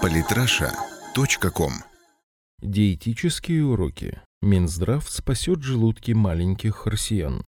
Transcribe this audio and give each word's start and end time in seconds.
Политраша.ком 0.00 1.72
Диетические 2.60 3.64
уроки. 3.64 4.20
Минздрав 4.40 5.08
спасет 5.10 5.62
желудки 5.62 6.12
маленьких 6.12 6.86
россиян. 6.86 7.44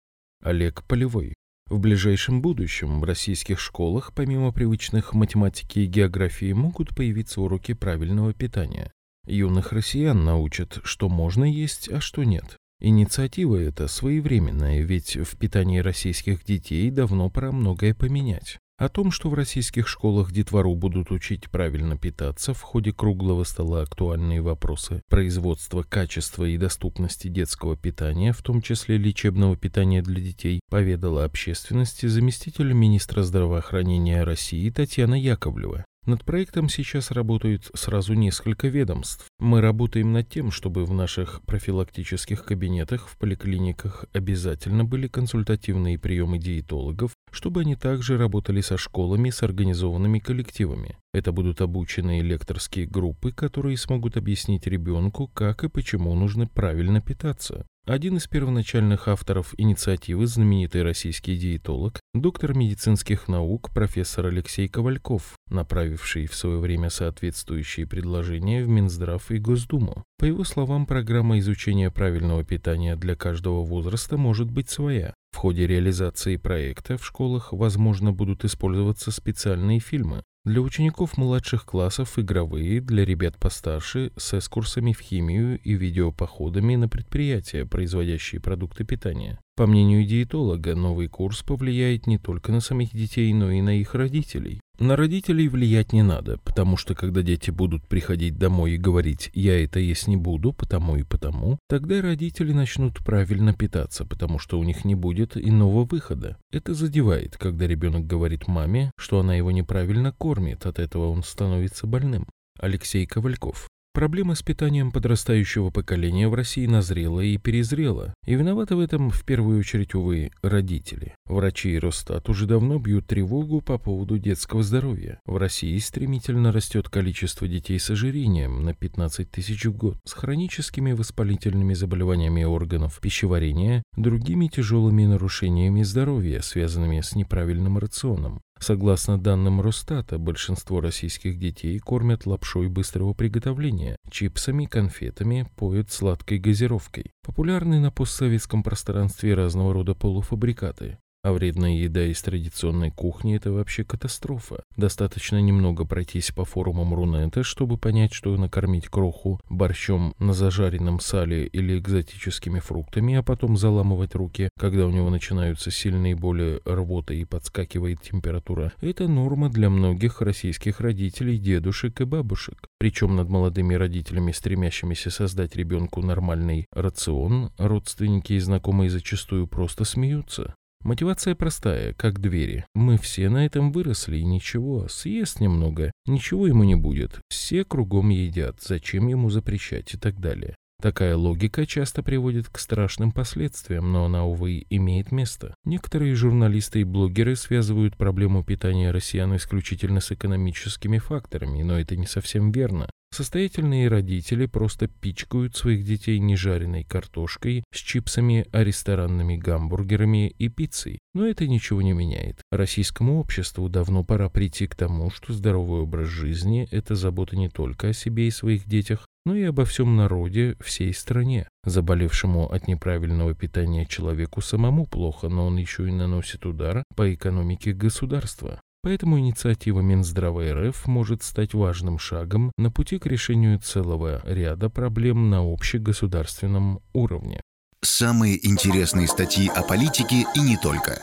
Олег 0.44 0.84
Полевой. 0.84 1.34
В 1.68 1.80
ближайшем 1.80 2.42
будущем 2.42 3.00
в 3.00 3.04
российских 3.04 3.60
школах 3.60 4.14
помимо 4.14 4.52
привычных 4.52 5.14
математики 5.14 5.80
и 5.80 5.86
географии 5.86 6.54
могут 6.54 6.96
появиться 6.96 7.42
уроки 7.42 7.74
правильного 7.74 8.34
питания. 8.34 8.92
Юных 9.26 9.72
россиян 9.72 10.24
научат, 10.24 10.80
что 10.84 11.08
можно 11.10 11.44
есть, 11.44 11.90
а 11.90 12.02
что 12.02 12.24
нет. 12.24 12.58
Инициатива 12.80 13.58
эта 13.58 13.88
своевременная, 13.88 14.82
ведь 14.82 15.16
в 15.16 15.38
питании 15.38 15.80
российских 15.80 16.44
детей 16.44 16.90
давно 16.90 17.30
пора 17.30 17.52
многое 17.52 17.94
поменять. 17.94 18.58
О 18.82 18.90
том, 18.90 19.12
что 19.12 19.30
в 19.30 19.36
российских 19.36 19.88
школах 19.88 20.32
детвору 20.32 20.74
будут 20.74 21.12
учить 21.12 21.52
правильно 21.52 22.00
питаться, 22.00 22.56
в 22.56 22.62
ходе 22.64 22.92
круглого 22.92 23.44
стола 23.44 23.84
актуальные 23.84 24.42
вопросы 24.42 25.04
производства, 25.08 25.84
качества 25.84 26.46
и 26.46 26.58
доступности 26.58 27.28
детского 27.28 27.78
питания, 27.78 28.34
в 28.34 28.42
том 28.42 28.60
числе 28.60 28.98
лечебного 28.98 29.56
питания 29.56 30.02
для 30.02 30.20
детей, 30.20 30.62
поведала 30.72 31.26
общественности 31.26 32.08
заместитель 32.08 32.74
министра 32.74 33.22
здравоохранения 33.22 34.24
России 34.24 34.72
Татьяна 34.72 35.14
Яковлева. 35.14 35.86
Над 36.08 36.26
проектом 36.26 36.68
сейчас 36.68 37.12
работают 37.12 37.70
сразу 37.76 38.16
несколько 38.16 38.68
ведомств. 38.70 39.28
Мы 39.38 39.62
работаем 39.62 40.12
над 40.14 40.28
тем, 40.28 40.50
чтобы 40.50 40.84
в 40.84 40.94
наших 40.94 41.44
профилактических 41.44 42.44
кабинетах 42.44 43.08
в 43.08 43.20
поликлиниках 43.20 44.06
обязательно 44.12 44.84
были 44.84 45.08
консультативные 45.08 46.00
приемы 46.00 46.40
диетологов, 46.40 47.12
чтобы 47.32 47.62
они 47.62 47.76
также 47.76 48.18
работали 48.18 48.62
со 48.62 48.80
школами 48.80 49.30
с 49.30 49.44
организованными 49.44 50.18
коллективами. 50.18 50.98
Это 51.14 51.32
будут 51.32 51.62
обученные 51.62 52.24
лекторские 52.24 52.88
группы, 52.88 53.32
которые 53.32 53.78
смогут 53.78 54.18
объяснить 54.18 54.66
ребенку, 54.66 55.28
как 55.28 55.64
и 55.64 55.70
почему 55.70 56.16
нужно 56.16 56.48
правильно 56.48 57.00
питаться. 57.00 57.68
Один 57.88 58.18
из 58.18 58.28
первоначальных 58.28 59.08
авторов 59.08 59.56
инициативы, 59.58 60.28
знаменитый 60.28 60.84
российский 60.84 61.36
диетолог, 61.36 62.00
доктор 62.14 62.54
медицинских 62.54 63.28
наук 63.28 63.72
профессор 63.74 64.28
Алексей 64.28 64.68
Ковальков, 64.68 65.34
направивший 65.50 66.28
в 66.28 66.36
свое 66.36 66.60
время 66.60 66.92
соответствующие 66.92 67.88
предложения 67.88 68.64
в 68.64 68.68
Минздрав 68.68 69.32
и 69.32 69.40
Госдуму. 69.40 70.04
По 70.20 70.26
его 70.26 70.44
словам, 70.44 70.86
программа 70.86 71.40
изучения 71.40 71.90
правильного 71.90 72.44
питания 72.44 72.96
для 72.96 73.16
каждого 73.16 73.64
возраста 73.64 74.16
может 74.16 74.52
быть 74.52 74.70
своя. 74.70 75.16
В 75.32 75.38
ходе 75.38 75.68
реализации 75.68 76.38
проекта 76.38 76.98
в 76.98 77.06
школах, 77.06 77.54
возможно, 77.54 78.12
будут 78.12 78.46
использоваться 78.46 79.12
специальные 79.12 79.80
фильмы, 79.80 80.24
для 80.44 80.60
учеников 80.62 81.18
младших 81.18 81.66
классов 81.66 82.18
игровые, 82.18 82.82
для 82.82 83.06
ребят 83.06 83.38
постарше 83.38 84.12
с 84.18 84.34
эскурсами 84.34 84.92
в 84.92 85.00
химию 85.00 85.60
и 85.60 85.74
видеопоходами 85.74 86.76
на 86.76 86.90
предприятия, 86.90 87.64
производящие 87.64 88.42
продукты 88.42 88.84
питания. 88.84 89.40
По 89.62 89.68
мнению 89.68 90.04
диетолога, 90.08 90.74
новый 90.74 91.08
курс 91.08 91.44
повлияет 91.44 92.08
не 92.08 92.18
только 92.18 92.52
на 92.52 92.62
самих 92.62 92.96
детей, 92.96 93.32
но 93.32 93.52
и 93.52 93.62
на 93.62 93.80
их 93.80 93.94
родителей. 93.94 94.60
На 94.80 94.96
родителей 94.96 95.48
влиять 95.48 95.94
не 95.94 96.02
надо, 96.02 96.40
потому 96.40 96.78
что 96.78 96.96
когда 96.96 97.22
дети 97.22 97.52
будут 97.52 97.88
приходить 97.88 98.40
домой 98.40 98.72
и 98.72 98.78
говорить 98.78 99.30
«я 99.36 99.64
это 99.64 99.80
есть 99.80 100.08
не 100.08 100.18
буду, 100.18 100.52
потому 100.52 100.96
и 100.96 101.04
потому», 101.04 101.60
тогда 101.70 102.02
родители 102.02 102.54
начнут 102.54 103.06
правильно 103.06 103.54
питаться, 103.54 104.04
потому 104.04 104.40
что 104.40 104.58
у 104.58 104.64
них 104.64 104.84
не 104.84 104.96
будет 104.96 105.38
иного 105.38 105.86
выхода. 105.86 106.38
Это 106.52 106.74
задевает, 106.74 107.38
когда 107.38 107.68
ребенок 107.68 108.08
говорит 108.08 108.48
маме, 108.48 108.90
что 108.98 109.20
она 109.20 109.36
его 109.36 109.52
неправильно 109.52 110.12
кормит, 110.12 110.66
от 110.66 110.80
этого 110.80 111.12
он 111.12 111.22
становится 111.22 111.86
больным. 111.86 112.26
Алексей 112.60 113.06
Ковальков 113.06 113.68
Проблема 113.94 114.36
с 114.36 114.42
питанием 114.42 114.90
подрастающего 114.90 115.70
поколения 115.70 116.30
в 116.30 116.34
России 116.34 116.66
назрела 116.66 117.20
и 117.20 117.38
перезрела. 117.38 118.14
И 118.26 118.36
виноваты 118.36 118.78
в 118.78 118.80
этом 118.80 119.10
в 119.10 119.26
первую 119.26 119.60
очередь, 119.60 119.96
увы, 119.96 120.32
родители. 120.42 121.16
Врачи 121.26 121.72
и 121.72 121.78
Росстат 121.78 122.30
уже 122.30 122.46
давно 122.46 122.80
бьют 122.80 123.08
тревогу 123.08 123.60
по 123.60 123.78
поводу 123.78 124.18
детского 124.18 124.64
здоровья. 124.64 125.20
В 125.26 125.36
России 125.36 125.78
стремительно 125.80 126.54
растет 126.54 126.88
количество 126.88 127.50
детей 127.50 127.80
с 127.80 127.90
ожирением 127.90 128.64
на 128.64 128.74
15 128.74 129.30
тысяч 129.30 129.66
в 129.66 129.76
год, 129.76 129.98
с 130.06 130.14
хроническими 130.14 130.94
воспалительными 130.94 131.74
заболеваниями 131.74 132.46
органов 132.46 132.98
пищеварения, 133.02 133.84
другими 133.98 134.48
тяжелыми 134.48 135.04
нарушениями 135.04 135.84
здоровья, 135.84 136.40
связанными 136.40 137.02
с 137.02 137.14
неправильным 137.14 137.78
рационом. 137.78 138.42
Согласно 138.62 139.18
данным 139.18 139.60
Росстата, 139.60 140.20
большинство 140.20 140.82
российских 140.82 141.40
детей 141.40 141.80
кормят 141.80 142.28
лапшой 142.28 142.70
быстрого 142.70 143.16
приготовления, 143.16 143.98
чипсами, 144.12 144.66
конфетами, 144.66 145.50
поют 145.56 145.92
сладкой 145.92 146.38
газировкой. 146.38 147.12
Популярны 147.26 147.80
на 147.80 147.90
постсоветском 147.90 148.62
пространстве 148.62 149.34
разного 149.34 149.74
рода 149.74 149.96
полуфабрикаты. 149.96 151.00
А 151.24 151.34
вредная 151.34 151.74
еда 151.74 152.04
из 152.06 152.20
традиционной 152.24 152.90
кухни– 152.90 153.36
это 153.38 153.52
вообще 153.52 153.84
катастрофа. 153.84 154.64
Достаточно 154.76 155.40
немного 155.40 155.86
пройтись 155.86 156.32
по 156.32 156.46
форумам 156.46 156.96
Рунета, 156.96 157.44
чтобы 157.44 157.78
понять, 157.78 158.12
что 158.12 158.36
накормить 158.38 158.88
кроху 158.88 159.40
борщом 159.48 160.16
на 160.18 160.34
зажаренном 160.34 161.00
сале 161.00 161.46
или 161.46 161.78
экзотическими 161.78 162.60
фруктами, 162.60 163.14
а 163.14 163.22
потом 163.22 163.56
заламывать 163.56 164.16
руки, 164.16 164.50
когда 164.58 164.88
у 164.88 164.90
него 164.90 165.12
начинаются 165.12 165.70
сильные 165.70 166.16
боли 166.16 166.60
рвота 166.66 167.14
и 167.14 167.24
подскакивает 167.24 168.02
температура– 168.02 168.74
это 168.82 169.08
норма 169.08 169.50
для 169.50 169.70
многих 169.70 170.22
российских 170.22 170.80
родителей, 170.80 171.38
дедушек 171.38 172.02
и 172.02 172.06
бабушек. 172.06 172.68
Причем 172.80 173.16
над 173.16 173.30
молодыми 173.30 173.76
родителями, 173.76 174.32
стремящимися 174.32 175.12
создать 175.12 175.56
ребенку 175.56 176.02
нормальный 176.02 176.66
рацион, 176.72 177.52
родственники 177.60 178.34
и 178.34 178.40
знакомые 178.40 178.90
зачастую 178.90 179.46
просто 179.46 179.86
смеются. 179.86 180.56
Мотивация 180.84 181.36
простая, 181.36 181.94
как 181.94 182.20
двери. 182.20 182.66
Мы 182.74 182.98
все 182.98 183.30
на 183.30 183.46
этом 183.46 183.72
выросли, 183.72 184.18
и 184.18 184.24
ничего, 184.24 184.88
съест 184.88 185.40
немного, 185.40 185.92
ничего 186.08 186.48
ему 186.48 186.64
не 186.64 186.76
будет. 186.76 187.22
Все 187.30 187.64
кругом 187.64 188.10
едят, 188.10 188.58
зачем 188.62 189.08
ему 189.08 189.30
запрещать 189.30 189.94
и 189.94 189.98
так 189.98 190.20
далее. 190.20 190.56
Такая 190.82 191.16
логика 191.16 191.68
часто 191.68 192.02
приводит 192.02 192.50
к 192.50 192.58
страшным 192.58 193.12
последствиям, 193.12 193.92
но 193.92 194.06
она, 194.06 194.26
увы, 194.26 194.66
имеет 194.72 195.12
место. 195.12 195.54
Некоторые 195.64 196.16
журналисты 196.16 196.82
и 196.82 196.84
блогеры 196.84 197.36
связывают 197.36 197.98
проблему 197.98 198.44
питания 198.44 198.90
россиян 198.90 199.36
исключительно 199.36 200.00
с 200.00 200.12
экономическими 200.12 200.98
факторами, 200.98 201.62
но 201.62 201.80
это 201.80 201.96
не 201.96 202.08
совсем 202.08 202.52
верно. 202.52 202.90
Состоятельные 203.14 203.90
родители 203.90 204.46
просто 204.46 204.88
пичкают 204.88 205.58
своих 205.58 205.84
детей 205.84 206.18
нежаренной 206.18 206.86
картошкой 206.86 207.66
с 207.74 207.78
чипсами, 207.78 208.48
а 208.54 208.64
ресторанными 208.64 209.36
гамбургерами 209.36 210.30
и 210.30 210.48
пиццей. 210.48 210.98
Но 211.14 211.28
это 211.28 211.46
ничего 211.46 211.82
не 211.82 211.92
меняет. 211.92 212.42
Российскому 212.52 213.20
обществу 213.20 213.68
давно 213.68 214.06
пора 214.06 214.30
прийти 214.30 214.66
к 214.66 214.76
тому, 214.76 215.12
что 215.12 215.34
здоровый 215.34 215.82
образ 215.82 216.08
жизни– 216.08 216.68
это 216.72 216.96
забота 216.96 217.36
не 217.36 217.50
только 217.50 217.90
о 217.90 217.94
себе 217.94 218.28
и 218.28 218.32
своих 218.32 218.66
детях, 218.66 219.06
но 219.26 219.36
и 219.36 219.44
обо 219.44 219.66
всем 219.66 219.96
народе, 219.96 220.56
всей 220.60 220.94
стране. 220.94 221.48
Заболевшему 221.64 222.52
от 222.52 222.68
неправильного 222.68 223.34
питания 223.34 223.86
человеку 223.86 224.42
самому 224.42 224.86
плохо, 224.86 225.30
но 225.30 225.48
он 225.48 225.58
еще 225.58 225.88
и 225.88 225.92
наносит 225.92 226.46
удар 226.46 226.84
по 226.96 227.14
экономике 227.14 227.74
государства. 227.74 228.60
Поэтому 228.84 229.20
инициатива 229.20 229.82
Минздрава 229.82 230.54
РФ 230.54 230.88
может 230.88 231.22
стать 231.22 231.54
важным 231.54 232.00
шагом 232.00 232.52
на 232.58 232.72
пути 232.72 232.98
к 232.98 233.06
решению 233.06 233.60
целого 233.60 234.22
ряда 234.26 234.70
проблем 234.70 235.30
на 235.30 235.42
общегосударственном 235.42 236.82
уровне. 236.94 237.42
Самые 237.84 238.46
интересные 238.48 239.08
статьи 239.08 239.50
о 239.50 239.64
политике 239.64 240.26
и 240.36 240.40
не 240.40 240.58
только. 240.58 241.00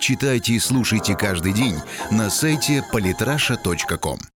Читайте 0.00 0.54
и 0.54 0.58
слушайте 0.58 1.14
каждый 1.14 1.52
день 1.52 1.76
на 2.10 2.30
сайте 2.30 2.82
polytrasha.com. 2.92 4.20